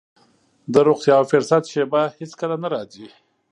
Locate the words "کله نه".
2.41-2.67